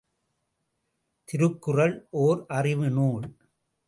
திருக்குறள் 1.29 2.07
ஓர் 2.09 2.45
அறிவு 2.47 2.89
நூல். 2.89 3.27